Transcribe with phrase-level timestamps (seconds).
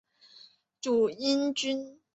[0.81, 1.99] 汝阴郡。